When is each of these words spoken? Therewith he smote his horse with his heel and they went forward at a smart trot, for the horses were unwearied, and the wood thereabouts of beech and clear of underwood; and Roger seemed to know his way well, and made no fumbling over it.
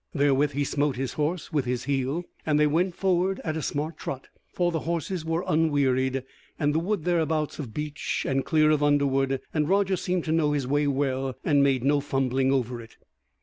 Therewith 0.15 0.53
he 0.53 0.63
smote 0.63 0.95
his 0.95 1.13
horse 1.13 1.53
with 1.53 1.65
his 1.65 1.83
heel 1.83 2.23
and 2.43 2.59
they 2.59 2.65
went 2.65 2.95
forward 2.95 3.39
at 3.43 3.55
a 3.55 3.61
smart 3.61 3.97
trot, 3.99 4.29
for 4.51 4.71
the 4.71 4.79
horses 4.79 5.23
were 5.23 5.43
unwearied, 5.47 6.23
and 6.57 6.73
the 6.73 6.79
wood 6.79 7.05
thereabouts 7.05 7.59
of 7.59 7.71
beech 7.71 8.25
and 8.27 8.43
clear 8.43 8.71
of 8.71 8.81
underwood; 8.81 9.41
and 9.53 9.69
Roger 9.69 9.95
seemed 9.95 10.25
to 10.25 10.31
know 10.31 10.53
his 10.53 10.65
way 10.65 10.87
well, 10.87 11.35
and 11.43 11.61
made 11.61 11.83
no 11.83 11.99
fumbling 11.99 12.51
over 12.51 12.81
it. 12.81 12.97